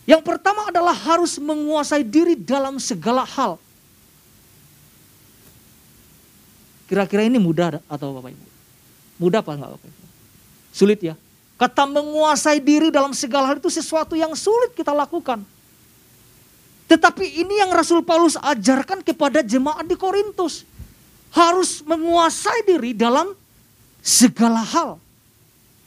Yang 0.09 0.23
pertama 0.25 0.73
adalah 0.73 0.97
harus 0.97 1.37
menguasai 1.37 2.01
diri 2.01 2.33
dalam 2.35 2.81
segala 2.81 3.23
hal. 3.29 3.61
Kira-kira 6.87 7.27
ini 7.27 7.37
mudah 7.37 7.83
atau 7.91 8.15
Bapak 8.15 8.31
Ibu? 8.31 8.47
Mudah 9.19 9.43
apa 9.43 9.53
enggak 9.59 9.71
Bapak 9.75 9.89
Ibu? 9.91 10.05
Sulit 10.71 11.01
ya? 11.03 11.15
Kata 11.59 11.89
menguasai 11.89 12.63
diri 12.63 12.95
dalam 12.95 13.11
segala 13.11 13.51
hal 13.51 13.59
itu 13.59 13.73
sesuatu 13.73 14.15
yang 14.15 14.33
sulit 14.39 14.73
kita 14.79 14.95
lakukan. 14.95 15.43
Tetapi 16.87 17.43
ini 17.43 17.59
yang 17.59 17.75
Rasul 17.75 18.07
Paulus 18.07 18.39
ajarkan 18.39 19.03
kepada 19.03 19.43
jemaat 19.43 19.83
di 19.83 19.99
Korintus. 19.99 20.63
Harus 21.35 21.83
menguasai 21.83 22.63
diri 22.63 22.95
dalam 22.95 23.35
segala 23.99 24.63
hal. 24.63 25.03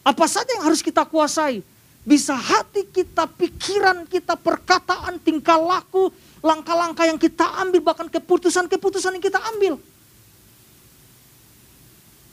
Apa 0.09 0.25
saja 0.25 0.49
yang 0.57 0.65
harus 0.65 0.81
kita 0.81 1.05
kuasai? 1.05 1.61
Bisa 2.01 2.33
hati 2.33 2.89
kita, 2.89 3.29
pikiran 3.29 4.09
kita, 4.09 4.33
perkataan, 4.33 5.21
tingkah 5.21 5.61
laku, 5.61 6.09
langkah-langkah 6.41 7.05
yang 7.05 7.21
kita 7.21 7.45
ambil, 7.61 7.93
bahkan 7.93 8.09
keputusan-keputusan 8.09 9.13
yang 9.13 9.21
kita 9.21 9.37
ambil. 9.53 9.77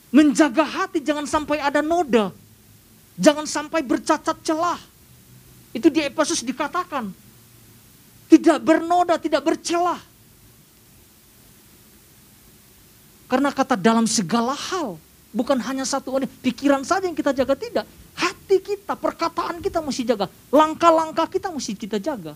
Menjaga 0.09 0.65
hati 0.65 1.05
jangan 1.05 1.29
sampai 1.29 1.61
ada 1.61 1.85
noda, 1.85 2.33
Jangan 3.17 3.49
sampai 3.49 3.81
bercacat 3.81 4.37
celah. 4.45 4.77
Itu 5.73 5.89
di 5.89 6.05
Efesus 6.05 6.45
dikatakan. 6.45 7.09
Tidak 8.29 8.61
bernoda, 8.61 9.17
tidak 9.17 9.41
bercelah. 9.41 9.97
Karena 13.25 13.49
kata 13.49 13.73
dalam 13.73 14.05
segala 14.05 14.53
hal, 14.53 15.01
bukan 15.37 15.61
hanya 15.61 15.85
satu 15.85 16.17
ini, 16.17 16.25
pikiran 16.25 16.81
saja 16.81 17.05
yang 17.05 17.13
kita 17.13 17.29
jaga 17.29 17.53
tidak. 17.53 17.85
Hati 18.17 18.57
kita, 18.57 18.97
perkataan 18.97 19.61
kita 19.61 19.77
mesti 19.85 20.01
jaga, 20.01 20.25
langkah-langkah 20.49 21.29
kita 21.29 21.53
mesti 21.53 21.77
kita 21.77 22.01
jaga. 22.01 22.33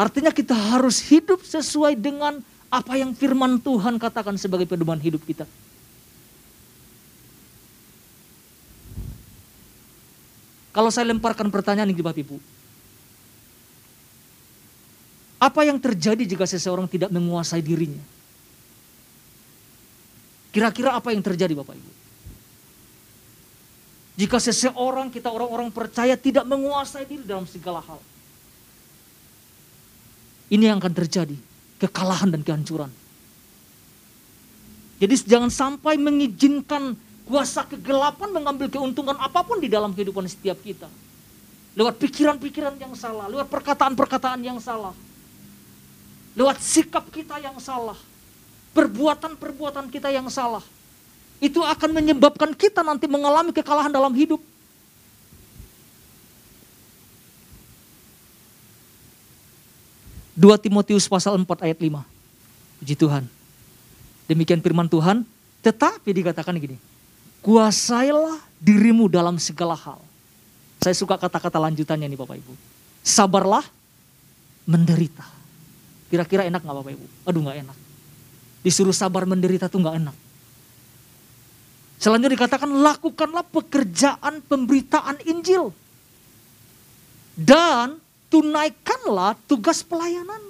Artinya 0.00 0.32
kita 0.32 0.56
harus 0.56 1.04
hidup 1.12 1.44
sesuai 1.44 1.92
dengan 1.92 2.40
apa 2.72 2.96
yang 2.96 3.12
firman 3.12 3.60
Tuhan 3.60 4.00
katakan 4.00 4.40
sebagai 4.40 4.64
pedoman 4.64 4.96
hidup 4.96 5.20
kita. 5.28 5.44
Kalau 10.70 10.88
saya 10.88 11.10
lemparkan 11.10 11.52
pertanyaan 11.52 11.90
ini 11.92 12.00
Bapak 12.00 12.22
Ibu. 12.24 12.36
Apa 15.42 15.66
yang 15.66 15.82
terjadi 15.82 16.22
jika 16.24 16.46
seseorang 16.46 16.86
tidak 16.86 17.10
menguasai 17.10 17.60
dirinya? 17.60 18.19
Kira-kira 20.50 20.98
apa 20.98 21.14
yang 21.14 21.22
terjadi 21.22 21.54
Bapak 21.54 21.78
Ibu? 21.78 21.92
Jika 24.18 24.36
seseorang 24.36 25.08
kita 25.08 25.32
orang-orang 25.32 25.72
percaya 25.72 26.12
tidak 26.18 26.44
menguasai 26.44 27.08
diri 27.08 27.24
dalam 27.24 27.48
segala 27.48 27.80
hal. 27.80 27.96
Ini 30.50 30.74
yang 30.74 30.82
akan 30.82 30.92
terjadi. 30.92 31.38
Kekalahan 31.80 32.28
dan 32.28 32.44
kehancuran. 32.44 32.92
Jadi 35.00 35.14
jangan 35.24 35.48
sampai 35.48 35.96
mengizinkan 35.96 36.92
kuasa 37.24 37.64
kegelapan 37.64 38.28
mengambil 38.34 38.68
keuntungan 38.68 39.16
apa 39.16 39.40
pun 39.40 39.56
di 39.56 39.72
dalam 39.72 39.96
kehidupan 39.96 40.28
setiap 40.28 40.60
kita. 40.60 40.90
Lewat 41.72 41.96
pikiran-pikiran 41.96 42.76
yang 42.76 42.92
salah, 42.92 43.30
lewat 43.30 43.48
perkataan-perkataan 43.48 44.42
yang 44.44 44.60
salah. 44.60 44.92
Lewat 46.36 46.60
sikap 46.60 47.08
kita 47.08 47.40
yang 47.40 47.56
salah. 47.56 47.96
Perbuatan-perbuatan 48.76 49.90
kita 49.90 50.14
yang 50.14 50.30
salah. 50.30 50.62
Itu 51.40 51.64
akan 51.64 51.90
menyebabkan 51.96 52.52
kita 52.54 52.84
nanti 52.84 53.08
mengalami 53.08 53.50
kekalahan 53.50 53.90
dalam 53.90 54.12
hidup. 54.12 54.38
Dua 60.36 60.56
Timotius 60.56 61.04
pasal 61.04 61.36
4 61.36 61.66
ayat 61.68 61.78
5. 61.80 62.00
Puji 62.80 62.94
Tuhan. 62.96 63.24
Demikian 64.24 64.62
firman 64.62 64.88
Tuhan, 64.88 65.26
tetapi 65.60 66.16
dikatakan 66.16 66.56
gini, 66.56 66.78
Kuasailah 67.40 68.36
dirimu 68.60 69.08
dalam 69.08 69.40
segala 69.40 69.72
hal. 69.72 70.00
Saya 70.80 70.92
suka 70.92 71.16
kata-kata 71.16 71.56
lanjutannya 71.56 72.08
nih 72.08 72.20
Bapak 72.20 72.36
Ibu. 72.36 72.52
Sabarlah 73.00 73.64
menderita. 74.68 75.24
Kira-kira 76.12 76.44
enak 76.44 76.60
gak 76.60 76.76
Bapak 76.76 76.92
Ibu? 76.96 77.06
Aduh 77.24 77.40
gak 77.48 77.58
enak. 77.64 77.76
Disuruh 78.60 78.92
sabar 78.92 79.24
menderita 79.24 79.72
tuh 79.72 79.80
gak 79.80 79.96
enak. 79.96 80.16
Selanjutnya 82.00 82.32
dikatakan 82.32 82.68
lakukanlah 82.68 83.44
pekerjaan 83.44 84.40
pemberitaan 84.44 85.20
Injil. 85.28 85.72
Dan 87.36 88.00
tunaikanlah 88.32 89.36
tugas 89.44 89.84
pelayanan. 89.84 90.40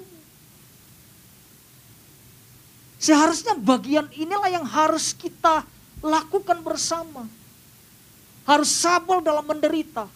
Seharusnya 3.00 3.56
bagian 3.56 4.06
inilah 4.14 4.50
yang 4.52 4.66
harus 4.66 5.10
kita 5.16 5.66
lakukan 6.04 6.60
bersama. 6.60 7.26
Harus 8.46 8.70
sabar 8.70 9.18
dalam 9.18 9.42
menderita. 9.42 10.06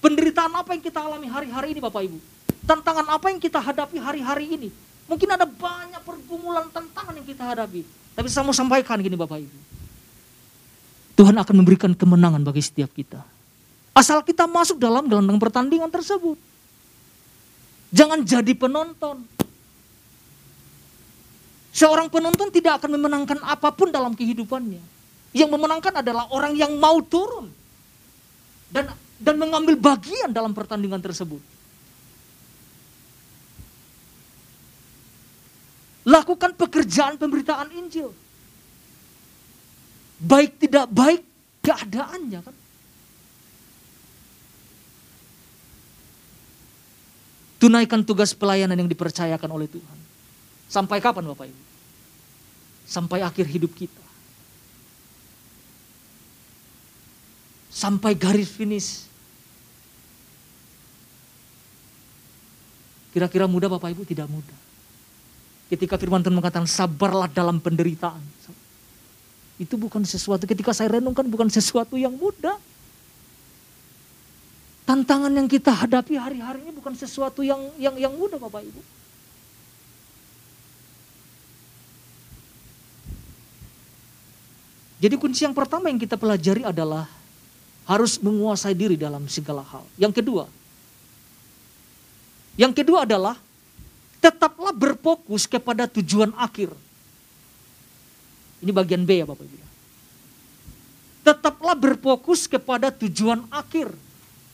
Penderitaan 0.00 0.54
apa 0.54 0.74
yang 0.74 0.82
kita 0.82 1.02
alami 1.02 1.26
hari-hari 1.26 1.74
ini 1.74 1.80
Bapak 1.82 2.02
Ibu? 2.06 2.18
Tantangan 2.66 3.06
apa 3.10 3.26
yang 3.30 3.38
kita 3.42 3.58
hadapi 3.58 3.98
hari-hari 3.98 4.46
ini? 4.50 4.68
Mungkin 5.06 5.28
ada 5.30 5.46
banyak 5.46 6.02
pergumulan 6.02 6.66
tantangan 6.74 7.14
yang 7.14 7.26
kita 7.26 7.46
hadapi. 7.46 7.86
Tapi 8.16 8.26
saya 8.26 8.42
mau 8.42 8.56
sampaikan 8.56 8.98
gini 8.98 9.14
Bapak 9.14 9.38
Ibu. 9.38 9.58
Tuhan 11.16 11.36
akan 11.38 11.54
memberikan 11.56 11.94
kemenangan 11.96 12.42
bagi 12.42 12.60
setiap 12.60 12.92
kita. 12.92 13.22
Asal 13.96 14.20
kita 14.20 14.44
masuk 14.44 14.76
dalam 14.76 15.08
gelanggang 15.08 15.40
pertandingan 15.40 15.88
tersebut. 15.88 16.36
Jangan 17.94 18.20
jadi 18.26 18.52
penonton. 18.52 19.24
Seorang 21.72 22.12
penonton 22.12 22.52
tidak 22.52 22.82
akan 22.82 23.00
memenangkan 23.00 23.38
apa 23.40 23.72
pun 23.72 23.88
dalam 23.88 24.12
kehidupannya. 24.12 24.80
Yang 25.32 25.50
memenangkan 25.52 26.04
adalah 26.04 26.28
orang 26.32 26.56
yang 26.56 26.76
mau 26.76 27.00
turun 27.04 27.48
dan 28.72 28.92
dan 29.16 29.34
mengambil 29.40 29.76
bagian 29.76 30.32
dalam 30.32 30.52
pertandingan 30.52 31.00
tersebut. 31.00 31.40
Lakukan 36.06 36.54
pekerjaan 36.54 37.18
pemberitaan 37.18 37.68
Injil. 37.74 38.14
Baik 40.22 40.62
tidak 40.62 40.86
baik 40.88 41.20
keadaannya 41.60 42.40
kan. 42.40 42.56
Tunaikan 47.56 48.06
tugas 48.06 48.30
pelayanan 48.36 48.78
yang 48.78 48.88
dipercayakan 48.88 49.50
oleh 49.50 49.66
Tuhan. 49.66 49.98
Sampai 50.70 51.02
kapan 51.02 51.26
Bapak 51.26 51.50
Ibu? 51.50 51.62
Sampai 52.86 53.26
akhir 53.26 53.50
hidup 53.50 53.74
kita. 53.74 54.06
sampai 57.76 58.16
garis 58.16 58.48
finish. 58.48 59.04
Kira-kira 63.12 63.44
mudah 63.44 63.68
Bapak 63.68 63.92
Ibu? 63.92 64.08
Tidak 64.08 64.24
mudah. 64.24 64.58
Ketika 65.66 65.98
firman 65.98 66.22
Tuhan 66.22 66.38
mengatakan 66.38 66.68
sabarlah 66.70 67.26
dalam 67.26 67.58
penderitaan. 67.58 68.22
Itu 69.56 69.74
bukan 69.80 70.04
sesuatu, 70.04 70.44
ketika 70.44 70.76
saya 70.76 71.00
renungkan 71.00 71.26
bukan 71.26 71.48
sesuatu 71.48 71.96
yang 71.96 72.12
mudah. 72.14 72.54
Tantangan 74.86 75.34
yang 75.34 75.50
kita 75.50 75.74
hadapi 75.74 76.14
hari-hari 76.14 76.62
ini 76.62 76.70
bukan 76.70 76.94
sesuatu 76.94 77.42
yang 77.42 77.58
yang 77.74 77.98
yang 77.98 78.14
mudah 78.14 78.38
Bapak 78.38 78.62
Ibu. 78.62 78.80
Jadi 85.02 85.14
kunci 85.18 85.42
yang 85.42 85.52
pertama 85.52 85.90
yang 85.90 85.98
kita 85.98 86.14
pelajari 86.14 86.62
adalah 86.62 87.10
harus 87.84 88.16
menguasai 88.22 88.78
diri 88.78 88.94
dalam 88.94 89.26
segala 89.26 89.66
hal. 89.66 89.84
Yang 89.98 90.22
kedua, 90.22 90.44
yang 92.56 92.72
kedua 92.72 93.04
adalah 93.04 93.36
tetaplah 94.20 94.72
berfokus 94.74 95.46
kepada 95.46 95.86
tujuan 95.86 96.32
akhir. 96.36 96.72
Ini 98.64 98.72
bagian 98.72 99.04
B 99.04 99.22
ya 99.22 99.26
Bapak 99.28 99.44
Ibu. 99.44 99.56
Tetaplah 101.26 101.74
berfokus 101.74 102.46
kepada 102.46 102.88
tujuan 102.94 103.44
akhir. 103.50 103.90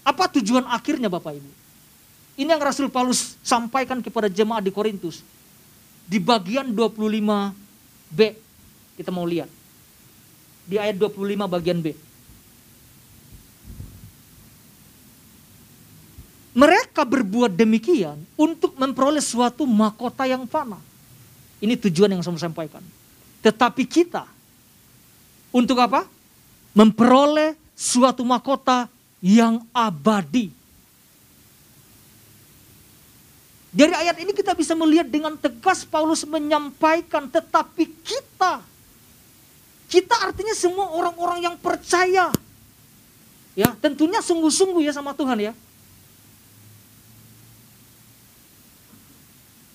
Apa 0.02 0.26
tujuan 0.40 0.66
akhirnya 0.66 1.06
Bapak 1.12 1.38
Ibu? 1.38 1.50
Ini 2.40 2.48
yang 2.48 2.62
Rasul 2.64 2.88
Paulus 2.88 3.36
sampaikan 3.44 4.00
kepada 4.00 4.26
jemaat 4.26 4.64
di 4.64 4.72
Korintus. 4.72 5.20
Di 6.08 6.18
bagian 6.18 6.72
25b. 6.72 8.18
Kita 8.98 9.10
mau 9.12 9.28
lihat. 9.28 9.48
Di 10.64 10.80
ayat 10.80 10.96
25 10.96 11.44
bagian 11.46 11.78
B. 11.84 11.92
Mereka 16.52 17.08
berbuat 17.08 17.56
demikian 17.56 18.20
untuk 18.36 18.76
memperoleh 18.76 19.24
suatu 19.24 19.64
mahkota 19.64 20.28
yang 20.28 20.44
fana. 20.44 20.76
Ini 21.64 21.80
tujuan 21.88 22.12
yang 22.12 22.20
saya 22.20 22.36
sampaikan. 22.48 22.84
Tetapi 23.40 23.88
kita 23.88 24.28
untuk 25.48 25.80
apa? 25.80 26.04
Memperoleh 26.76 27.56
suatu 27.72 28.20
mahkota 28.20 28.88
yang 29.24 29.64
abadi. 29.72 30.52
Dari 33.72 33.96
ayat 33.96 34.20
ini 34.20 34.36
kita 34.36 34.52
bisa 34.52 34.76
melihat 34.76 35.08
dengan 35.08 35.32
tegas 35.40 35.88
Paulus 35.88 36.28
menyampaikan 36.28 37.24
tetapi 37.24 37.88
kita 38.04 38.60
kita 39.92 40.16
artinya 40.24 40.56
semua 40.56 40.88
orang-orang 40.88 41.44
yang 41.44 41.56
percaya. 41.60 42.32
Ya, 43.52 43.76
tentunya 43.76 44.24
sungguh-sungguh 44.24 44.80
ya 44.88 44.92
sama 44.96 45.12
Tuhan 45.12 45.36
ya. 45.36 45.52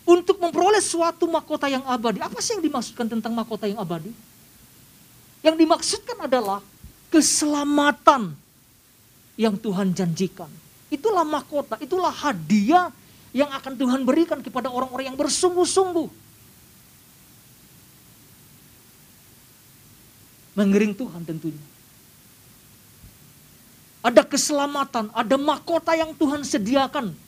Untuk 0.07 0.39
memperoleh 0.39 0.79
suatu 0.79 1.27
mahkota 1.27 1.67
yang 1.67 1.83
abadi. 1.83 2.23
Apa 2.23 2.39
sih 2.39 2.55
yang 2.55 2.63
dimaksudkan 2.63 3.11
tentang 3.11 3.35
mahkota 3.35 3.67
yang 3.67 3.75
abadi? 3.75 4.07
Yang 5.43 5.55
dimaksudkan 5.59 6.17
adalah 6.23 6.63
keselamatan 7.11 8.31
yang 9.35 9.59
Tuhan 9.59 9.91
janjikan. 9.91 10.47
Itulah 10.87 11.27
mahkota, 11.27 11.75
itulah 11.83 12.07
hadiah 12.07 12.87
yang 13.35 13.51
akan 13.51 13.75
Tuhan 13.75 14.07
berikan 14.07 14.39
kepada 14.39 14.71
orang-orang 14.71 15.11
yang 15.11 15.19
bersungguh-sungguh. 15.19 16.07
Mengiring 20.55 20.95
Tuhan 20.95 21.21
tentunya. 21.27 21.65
Ada 23.99 24.23
keselamatan, 24.23 25.11
ada 25.11 25.35
mahkota 25.35 25.91
yang 25.99 26.15
Tuhan 26.15 26.47
sediakan 26.47 27.26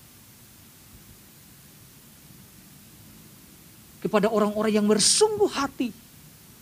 kepada 3.99 4.31
orang-orang 4.31 4.73
yang 4.79 4.87
bersungguh 4.87 5.47
hati 5.51 5.91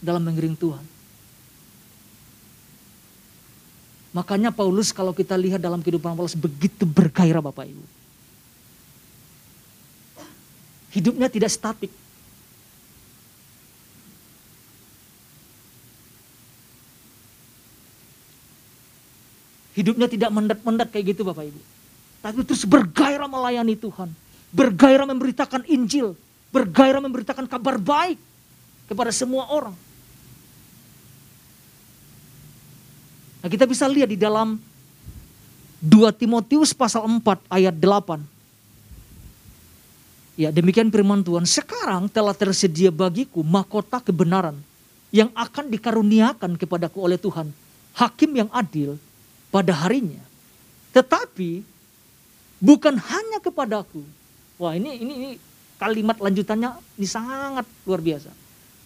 dalam 0.01 0.25
mengiring 0.25 0.57
Tuhan. 0.57 0.85
Makanya 4.17 4.49
Paulus 4.49 4.89
kalau 4.89 5.13
kita 5.13 5.37
lihat 5.37 5.61
dalam 5.61 5.77
kehidupan 5.85 6.17
Paulus 6.17 6.33
begitu 6.33 6.89
bergairah 6.89 7.43
Bapak 7.43 7.69
Ibu. 7.69 7.85
Hidupnya 10.97 11.29
tidak 11.29 11.53
statik. 11.53 11.93
Hidupnya 19.77 20.09
tidak 20.09 20.33
mendat-mendat 20.33 20.89
kayak 20.89 21.13
gitu 21.13 21.21
Bapak 21.21 21.53
Ibu. 21.53 21.61
Tapi 22.25 22.41
terus 22.41 22.65
bergairah 22.65 23.29
melayani 23.29 23.77
Tuhan. 23.77 24.09
Bergairah 24.49 25.05
memberitakan 25.05 25.69
Injil. 25.69 26.17
Bergairah 26.51 27.03
memberitakan 27.03 27.45
kabar 27.45 27.75
baik 27.75 28.17
kepada 28.87 29.11
semua 29.11 29.47
orang. 29.51 29.75
Nah 33.43 33.49
kita 33.51 33.67
bisa 33.67 33.85
lihat 33.87 34.09
di 34.09 34.19
dalam 34.19 34.59
2 35.79 36.09
Timotius 36.17 36.73
pasal 36.73 37.05
4 37.05 37.21
ayat 37.53 37.75
8. 37.77 38.37
Ya 40.37 40.53
demikian 40.53 40.93
firman 40.93 41.25
Tuhan, 41.25 41.49
sekarang 41.49 42.05
telah 42.13 42.33
tersedia 42.37 42.93
bagiku 42.93 43.41
mahkota 43.41 43.97
kebenaran 43.97 44.53
yang 45.09 45.33
akan 45.33 45.71
dikaruniakan 45.73 46.61
kepadaku 46.61 47.01
oleh 47.01 47.17
Tuhan, 47.17 47.49
hakim 47.97 48.31
yang 48.37 48.49
adil 48.53 49.01
pada 49.49 49.73
harinya. 49.73 50.21
Tetapi 50.93 51.65
bukan 52.61 52.95
hanya 53.01 53.41
kepadaku. 53.41 54.05
Wah 54.61 54.77
ini 54.77 54.97
ini, 55.01 55.13
ini 55.13 55.29
kalimat 55.77 56.17
lanjutannya 56.17 56.73
ini 56.97 57.07
sangat 57.07 57.65
luar 57.85 58.01
biasa. 58.01 58.33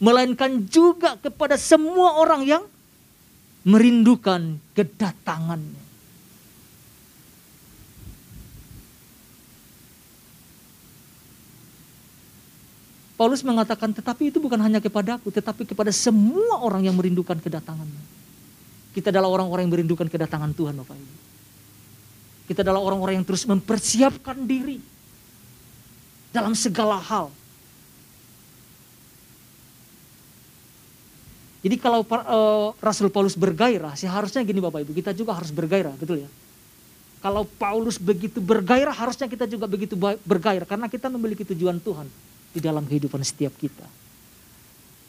Melainkan 0.02 0.68
juga 0.68 1.16
kepada 1.18 1.56
semua 1.56 2.20
orang 2.20 2.42
yang 2.44 2.64
merindukan 3.64 4.58
kedatangannya. 4.74 5.82
Paulus 13.22 13.46
mengatakan, 13.46 13.94
tetapi 13.94 14.34
itu 14.34 14.42
bukan 14.42 14.58
hanya 14.58 14.82
kepadaku, 14.82 15.30
tetapi 15.30 15.70
kepada 15.70 15.94
semua 15.94 16.58
orang 16.66 16.90
yang 16.90 16.98
merindukan 16.98 17.38
kedatangannya. 17.38 18.02
Kita 18.98 19.14
adalah 19.14 19.30
orang-orang 19.30 19.70
yang 19.70 19.74
merindukan 19.78 20.10
kedatangan 20.10 20.58
Tuhan, 20.58 20.74
Bapak 20.82 20.98
Ibu. 20.98 21.16
Kita 22.50 22.66
adalah 22.66 22.82
orang-orang 22.82 23.22
yang 23.22 23.28
terus 23.30 23.46
mempersiapkan 23.46 24.42
diri 24.50 24.82
dalam 26.32 26.56
segala 26.56 26.98
hal 26.98 27.30
Jadi 31.62 31.78
kalau 31.78 32.02
uh, 32.02 32.74
Rasul 32.82 33.14
Paulus 33.14 33.38
bergairah, 33.38 33.94
seharusnya 33.94 34.42
gini 34.42 34.58
Bapak 34.58 34.82
Ibu, 34.82 34.98
kita 34.98 35.14
juga 35.14 35.38
harus 35.38 35.54
bergairah, 35.54 35.94
betul 35.94 36.26
ya? 36.26 36.30
Kalau 37.22 37.46
Paulus 37.46 38.02
begitu 38.02 38.42
bergairah, 38.42 38.98
harusnya 38.98 39.30
kita 39.30 39.46
juga 39.46 39.70
begitu 39.70 39.94
bergairah 40.26 40.66
karena 40.66 40.90
kita 40.90 41.06
memiliki 41.14 41.46
tujuan 41.46 41.78
Tuhan 41.78 42.10
di 42.50 42.60
dalam 42.60 42.82
kehidupan 42.82 43.22
setiap 43.22 43.54
kita. 43.62 43.86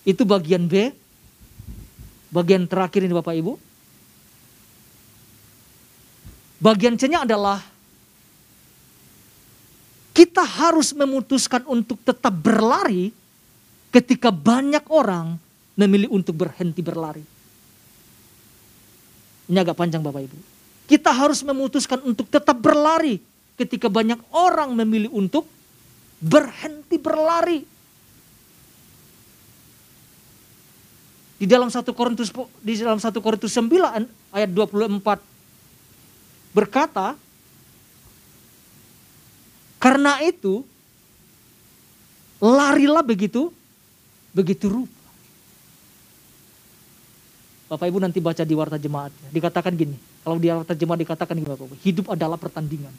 Itu 0.04 0.28
bagian 0.28 0.68
B. 0.68 0.92
Bagian 2.28 2.68
terakhir 2.68 3.00
ini 3.00 3.16
Bapak 3.16 3.32
Ibu. 3.32 3.52
Bagian 6.60 7.00
C-nya 7.00 7.24
adalah 7.24 7.64
kita 10.12 10.44
harus 10.44 10.92
memutuskan 10.92 11.64
untuk 11.64 11.96
tetap 12.04 12.32
berlari 12.32 13.12
ketika 13.92 14.28
banyak 14.28 14.84
orang 14.92 15.40
memilih 15.76 16.12
untuk 16.12 16.36
berhenti 16.36 16.84
berlari. 16.84 17.24
Ini 19.48 19.58
agak 19.60 19.76
panjang 19.76 20.04
Bapak 20.04 20.28
Ibu. 20.28 20.36
Kita 20.88 21.12
harus 21.12 21.40
memutuskan 21.40 22.04
untuk 22.04 22.28
tetap 22.28 22.56
berlari 22.60 23.20
ketika 23.56 23.88
banyak 23.88 24.20
orang 24.32 24.76
memilih 24.76 25.08
untuk 25.12 25.48
berhenti 26.20 26.96
berlari. 27.00 27.64
Di 31.40 31.50
dalam 31.50 31.72
satu 31.72 31.90
Korintus 31.90 32.30
di 32.62 32.78
dalam 32.78 33.02
satu 33.02 33.18
Korintus 33.18 33.50
9 33.50 34.30
ayat 34.30 34.50
24 34.52 36.54
berkata 36.54 37.18
karena 39.82 40.22
itu 40.22 40.62
larilah 42.38 43.02
begitu 43.02 43.50
begitu 44.30 44.70
rupa 44.70 45.02
Bapak 47.72 47.88
Ibu 47.88 48.04
nanti 48.04 48.20
baca 48.20 48.44
di 48.44 48.52
warta 48.52 48.76
jemaat. 48.76 49.16
Dikatakan 49.32 49.72
gini, 49.72 49.96
kalau 50.20 50.36
di 50.36 50.52
warta 50.52 50.76
jemaat 50.76 51.08
dikatakan 51.08 51.32
gini 51.32 51.48
Bapak 51.48 51.72
Ibu, 51.72 51.76
hidup 51.80 52.06
adalah 52.12 52.36
pertandingan. 52.36 52.92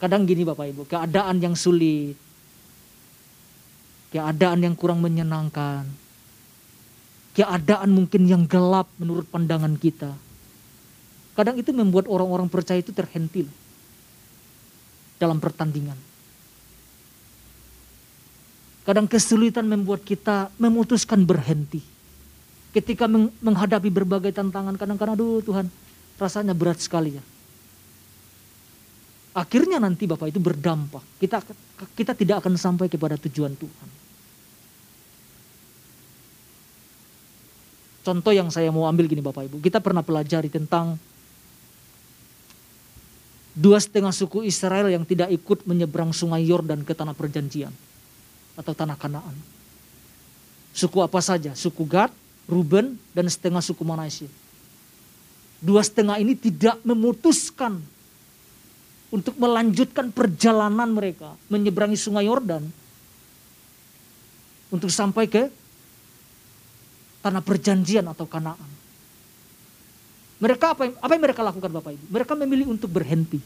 Kadang 0.00 0.24
gini 0.24 0.48
Bapak 0.48 0.64
Ibu, 0.72 0.88
keadaan 0.88 1.36
yang 1.44 1.52
sulit, 1.52 2.16
keadaan 4.16 4.64
yang 4.64 4.72
kurang 4.72 5.04
menyenangkan, 5.04 5.84
keadaan 7.36 7.92
mungkin 7.92 8.24
yang 8.24 8.48
gelap 8.48 8.88
menurut 8.96 9.28
pandangan 9.28 9.76
kita. 9.76 10.16
Kadang 11.36 11.60
itu 11.60 11.68
membuat 11.76 12.08
orang-orang 12.08 12.48
percaya 12.48 12.80
itu 12.80 12.96
terhentil 12.96 13.44
dalam 15.20 15.36
pertandingan. 15.36 15.96
Kadang 18.88 19.04
kesulitan 19.04 19.68
membuat 19.68 20.00
kita 20.06 20.48
memutuskan 20.56 21.26
berhenti. 21.28 21.84
Ketika 22.72 23.04
menghadapi 23.42 23.92
berbagai 23.92 24.32
tantangan, 24.32 24.78
kadang-kadang 24.80 25.18
aduh 25.18 25.44
Tuhan 25.44 25.68
rasanya 26.16 26.56
berat 26.56 26.80
sekali 26.80 27.20
ya. 27.20 27.24
Akhirnya 29.36 29.76
nanti 29.76 30.08
Bapak 30.08 30.32
itu 30.32 30.40
berdampak. 30.40 31.04
Kita 31.20 31.44
kita 31.92 32.16
tidak 32.16 32.40
akan 32.40 32.56
sampai 32.56 32.88
kepada 32.88 33.20
tujuan 33.20 33.52
Tuhan. 33.52 33.88
Contoh 38.06 38.32
yang 38.32 38.48
saya 38.54 38.70
mau 38.70 38.86
ambil 38.86 39.10
gini 39.10 39.20
Bapak 39.20 39.50
Ibu. 39.50 39.58
Kita 39.60 39.82
pernah 39.82 40.00
pelajari 40.00 40.46
tentang 40.46 40.94
dua 43.56 43.80
setengah 43.80 44.12
suku 44.12 44.44
Israel 44.44 44.92
yang 44.92 45.08
tidak 45.08 45.32
ikut 45.32 45.64
menyeberang 45.64 46.12
sungai 46.12 46.44
Yordan 46.44 46.84
ke 46.84 46.92
tanah 46.92 47.16
perjanjian 47.16 47.72
atau 48.52 48.76
tanah 48.76 49.00
Kanaan. 49.00 49.32
Suku 50.76 51.00
apa 51.00 51.24
saja? 51.24 51.56
Suku 51.56 51.88
Gad, 51.88 52.12
Ruben, 52.44 53.00
dan 53.16 53.24
setengah 53.32 53.64
suku 53.64 53.80
Manasye. 53.80 54.28
Dua 55.56 55.80
setengah 55.80 56.20
ini 56.20 56.36
tidak 56.36 56.76
memutuskan 56.84 57.80
untuk 59.08 59.32
melanjutkan 59.40 60.12
perjalanan 60.12 60.92
mereka 60.92 61.32
menyeberangi 61.48 61.96
sungai 61.96 62.28
Yordan 62.28 62.68
untuk 64.68 64.92
sampai 64.92 65.24
ke 65.24 65.48
tanah 67.24 67.40
perjanjian 67.40 68.04
atau 68.04 68.28
Kanaan. 68.28 68.68
Mereka 70.36 70.76
apa 70.76 70.82
yang, 70.84 70.94
apa 71.00 71.12
yang 71.16 71.22
mereka 71.24 71.40
lakukan 71.40 71.70
Bapak 71.72 71.90
Ibu? 71.96 72.04
Mereka 72.12 72.32
memilih 72.36 72.66
untuk 72.68 72.92
berhenti. 72.92 73.40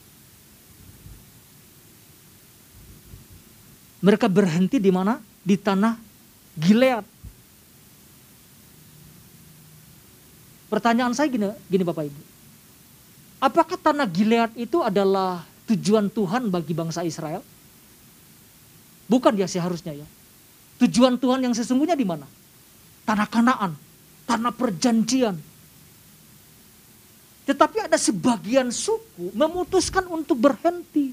Mereka 4.01 4.27
berhenti 4.27 4.83
di 4.83 4.91
mana? 4.91 5.23
Di 5.45 5.55
tanah 5.55 5.95
Gilead. 6.59 7.05
Pertanyaan 10.67 11.15
saya 11.15 11.31
gini, 11.31 11.47
gini 11.71 11.85
Bapak 11.87 12.11
Ibu. 12.11 12.21
Apakah 13.41 13.79
tanah 13.79 14.07
Gilead 14.11 14.51
itu 14.59 14.83
adalah 14.83 15.47
tujuan 15.71 16.11
Tuhan 16.11 16.51
bagi 16.51 16.75
bangsa 16.75 17.07
Israel? 17.07 17.43
Bukan 19.07 19.35
ya 19.35 19.47
seharusnya 19.47 19.95
ya. 19.95 20.07
Tujuan 20.81 21.19
Tuhan 21.19 21.43
yang 21.43 21.55
sesungguhnya 21.55 21.95
di 21.99 22.07
mana? 22.07 22.25
Tanah 23.05 23.27
Kanaan, 23.27 23.73
tanah 24.25 24.53
perjanjian. 24.55 25.50
Tetapi 27.51 27.91
ada 27.91 27.99
sebagian 27.99 28.71
suku 28.71 29.35
memutuskan 29.35 30.07
untuk 30.07 30.39
berhenti. 30.39 31.11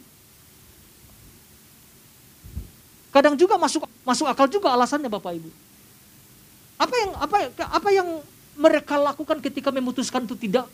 Kadang 3.10 3.34
juga 3.34 3.58
masuk 3.58 3.90
masuk 4.06 4.30
akal 4.30 4.46
juga 4.46 4.70
alasannya 4.70 5.10
Bapak 5.10 5.34
Ibu. 5.34 5.50
Apa 6.78 6.94
yang 6.94 7.12
apa 7.18 7.38
apa 7.74 7.90
yang 7.90 8.08
mereka 8.54 9.02
lakukan 9.02 9.42
ketika 9.42 9.74
memutuskan 9.74 10.30
untuk 10.30 10.38
tidak 10.38 10.70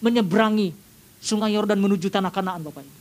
menyeberangi 0.00 0.72
sungai 1.20 1.52
Yordan 1.52 1.76
menuju 1.84 2.08
tanah 2.08 2.32
Kanaan 2.32 2.64
Bapak 2.64 2.80
Ibu. 2.80 2.98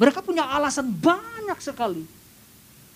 Mereka 0.00 0.24
punya 0.24 0.48
alasan 0.48 0.88
banyak 0.96 1.60
sekali. 1.60 2.08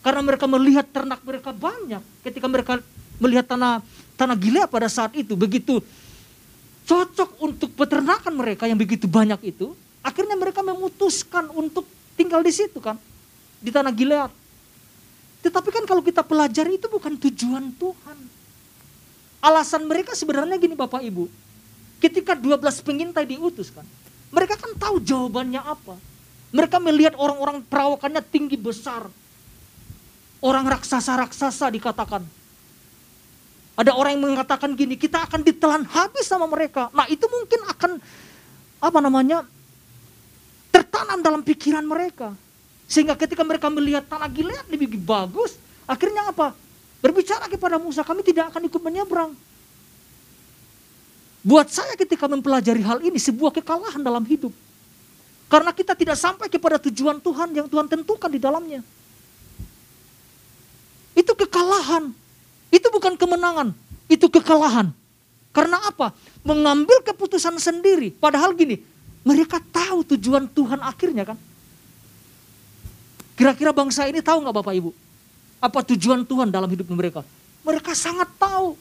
Karena 0.00 0.24
mereka 0.24 0.48
melihat 0.48 0.88
ternak 0.88 1.20
mereka 1.20 1.52
banyak. 1.52 2.00
Ketika 2.24 2.48
mereka 2.48 2.80
melihat 3.20 3.44
tanah 3.44 3.84
tanah 4.16 4.40
Gilead 4.40 4.72
pada 4.72 4.88
saat 4.88 5.12
itu 5.12 5.36
begitu 5.36 5.84
cocok 6.84 7.40
untuk 7.40 7.70
peternakan 7.76 8.34
mereka 8.36 8.64
yang 8.68 8.76
begitu 8.76 9.08
banyak 9.08 9.40
itu, 9.54 9.72
akhirnya 10.00 10.36
mereka 10.36 10.64
memutuskan 10.64 11.48
untuk 11.52 11.84
tinggal 12.16 12.40
di 12.44 12.52
situ 12.52 12.78
kan, 12.80 12.96
di 13.60 13.72
tanah 13.72 13.92
Gilead. 13.92 14.32
Tetapi 15.40 15.68
kan 15.72 15.84
kalau 15.88 16.04
kita 16.04 16.20
pelajari 16.20 16.76
itu 16.76 16.86
bukan 16.88 17.16
tujuan 17.16 17.72
Tuhan. 17.80 18.18
Alasan 19.40 19.88
mereka 19.88 20.12
sebenarnya 20.12 20.60
gini 20.60 20.76
Bapak 20.76 21.00
Ibu. 21.00 21.32
Ketika 21.96 22.36
12 22.36 22.60
pengintai 22.84 23.24
diutus 23.24 23.72
kan. 23.72 23.84
Mereka 24.30 24.60
kan 24.60 24.76
tahu 24.76 25.00
jawabannya 25.00 25.64
apa. 25.64 25.96
Mereka 26.52 26.76
melihat 26.76 27.16
orang-orang 27.16 27.64
perawakannya 27.64 28.20
tinggi 28.20 28.60
besar. 28.60 29.08
Orang 30.44 30.68
raksasa-raksasa 30.68 31.72
dikatakan. 31.72 32.20
Ada 33.80 33.96
orang 33.96 34.12
yang 34.12 34.36
mengatakan 34.36 34.76
gini, 34.76 35.00
kita 35.00 35.24
akan 35.24 35.40
ditelan 35.40 35.88
habis 35.88 36.28
sama 36.28 36.44
mereka. 36.44 36.92
Nah 36.92 37.08
itu 37.08 37.24
mungkin 37.24 37.64
akan, 37.64 37.96
apa 38.76 38.98
namanya, 39.00 39.48
tertanam 40.68 41.24
dalam 41.24 41.40
pikiran 41.40 41.80
mereka. 41.88 42.36
Sehingga 42.84 43.16
ketika 43.16 43.40
mereka 43.40 43.72
melihat 43.72 44.04
tanah 44.04 44.28
Gilead 44.28 44.68
lebih 44.68 45.00
bagus, 45.00 45.56
akhirnya 45.88 46.28
apa? 46.28 46.52
Berbicara 47.00 47.48
kepada 47.48 47.80
Musa, 47.80 48.04
kami 48.04 48.20
tidak 48.20 48.52
akan 48.52 48.68
ikut 48.68 48.82
menyeberang. 48.84 49.32
Buat 51.40 51.72
saya 51.72 51.96
ketika 51.96 52.28
mempelajari 52.28 52.84
hal 52.84 53.00
ini 53.00 53.16
sebuah 53.16 53.56
kekalahan 53.64 54.04
dalam 54.04 54.20
hidup. 54.28 54.52
Karena 55.48 55.72
kita 55.72 55.96
tidak 55.96 56.20
sampai 56.20 56.52
kepada 56.52 56.76
tujuan 56.76 57.16
Tuhan 57.16 57.48
yang 57.56 57.64
Tuhan 57.64 57.88
tentukan 57.88 58.28
di 58.28 58.36
dalamnya. 58.36 58.84
Itu 61.16 61.32
kekalahan. 61.32 62.12
Itu 62.70 62.88
bukan 62.94 63.18
kemenangan, 63.18 63.74
itu 64.06 64.26
kekalahan. 64.30 64.94
Karena 65.50 65.82
apa? 65.82 66.14
Mengambil 66.46 67.02
keputusan 67.02 67.58
sendiri. 67.58 68.14
Padahal 68.14 68.54
gini, 68.54 68.78
mereka 69.26 69.58
tahu 69.58 70.06
tujuan 70.14 70.46
Tuhan 70.46 70.78
akhirnya 70.78 71.34
kan. 71.34 71.38
Kira-kira 73.34 73.74
bangsa 73.74 74.06
ini 74.06 74.22
tahu 74.22 74.46
nggak 74.46 74.56
Bapak 74.62 74.74
Ibu? 74.78 74.90
Apa 75.60 75.82
tujuan 75.92 76.22
Tuhan 76.22 76.48
dalam 76.48 76.70
hidup 76.70 76.86
mereka? 76.94 77.26
Mereka 77.66 77.92
sangat 77.92 78.30
tahu. 78.38 78.78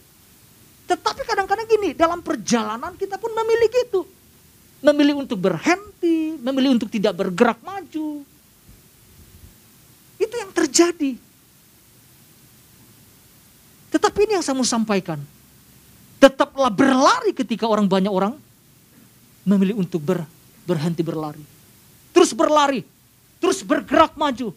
Tetapi 0.88 1.22
kadang-kadang 1.26 1.68
gini, 1.70 1.94
dalam 1.94 2.22
perjalanan 2.22 2.94
kita 2.96 3.18
pun 3.18 3.30
memilih 3.34 3.70
itu. 3.70 4.02
Memilih 4.80 5.22
untuk 5.22 5.38
berhenti, 5.38 6.40
memilih 6.40 6.80
untuk 6.80 6.88
tidak 6.88 7.14
bergerak 7.20 7.60
maju. 7.60 8.24
Itu 10.20 10.36
yang 10.36 10.52
terjadi. 10.52 11.29
Tetapi 13.90 14.20
ini 14.30 14.38
yang 14.38 14.46
saya 14.46 14.56
mau 14.58 14.68
sampaikan. 14.68 15.18
Tetaplah 16.20 16.70
berlari 16.70 17.32
ketika 17.32 17.66
orang 17.66 17.88
banyak 17.88 18.12
orang 18.12 18.36
memilih 19.48 19.82
untuk 19.82 20.04
ber, 20.04 20.28
berhenti 20.68 21.02
berlari. 21.02 21.42
Terus 22.12 22.36
berlari, 22.36 22.84
terus 23.40 23.64
bergerak 23.64 24.20
maju, 24.20 24.52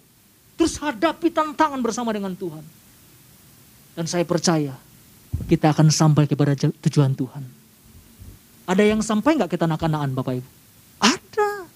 Terus 0.63 0.79
hadapi 0.79 1.33
tantangan 1.33 1.81
bersama 1.81 2.13
dengan 2.13 2.37
Tuhan. 2.37 2.63
Dan 3.99 4.07
saya 4.09 4.25
percaya 4.25 4.79
kita 5.51 5.75
akan 5.75 5.91
sampai 5.91 6.31
kepada 6.31 6.55
tujuan 6.57 7.13
Tuhan. 7.19 7.43
Ada 8.69 8.87
yang 8.87 9.03
sampai 9.03 9.37
nggak 9.37 9.51
ke 9.53 9.59
tanah 9.59 9.75
kanaan 9.75 10.15
Bapak 10.15 10.39
Ibu? 10.39 10.51
Ada. 11.03 11.67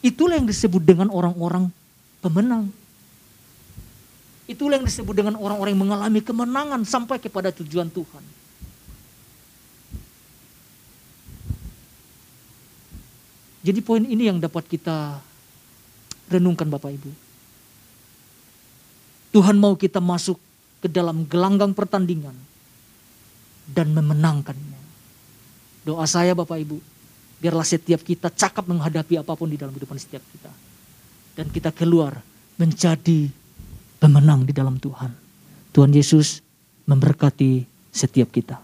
Itulah 0.00 0.40
yang 0.40 0.48
disebut 0.48 0.80
dengan 0.80 1.12
orang-orang 1.12 1.68
pemenang. 2.24 2.72
Itulah 4.46 4.78
yang 4.78 4.86
disebut 4.86 5.14
dengan 5.14 5.34
orang-orang 5.34 5.74
yang 5.74 5.82
mengalami 5.90 6.22
kemenangan 6.22 6.86
sampai 6.86 7.18
kepada 7.18 7.50
tujuan 7.50 7.90
Tuhan. 7.90 8.24
Jadi 13.66 13.82
poin 13.82 14.06
ini 14.06 14.30
yang 14.30 14.38
dapat 14.38 14.62
kita 14.70 15.18
renungkan 16.30 16.70
Bapak 16.70 16.94
Ibu. 16.94 17.10
Tuhan 19.34 19.58
mau 19.58 19.74
kita 19.74 19.98
masuk 19.98 20.38
ke 20.78 20.86
dalam 20.86 21.26
gelanggang 21.26 21.74
pertandingan 21.74 22.38
dan 23.66 23.90
memenangkannya. 23.90 24.80
Doa 25.82 26.06
saya 26.06 26.38
Bapak 26.38 26.62
Ibu, 26.62 26.78
biarlah 27.42 27.66
setiap 27.66 28.06
kita 28.06 28.30
cakap 28.30 28.70
menghadapi 28.70 29.18
apa 29.18 29.34
pun 29.34 29.50
di 29.50 29.58
dalam 29.58 29.74
kehidupan 29.74 29.98
setiap 29.98 30.22
kita. 30.30 30.54
Dan 31.34 31.50
kita 31.50 31.74
keluar 31.74 32.22
menjadi 32.54 33.28
pemenang 34.06 34.46
di 34.46 34.54
dalam 34.54 34.78
Tuhan. 34.78 35.10
Tuhan 35.74 35.90
Yesus 35.90 36.38
memberkati 36.86 37.66
setiap 37.90 38.30
kita. 38.30 38.62